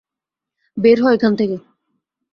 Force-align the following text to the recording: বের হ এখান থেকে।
বের 0.77 0.97
হ 1.01 1.05
এখান 1.09 1.33
থেকে। 1.35 1.57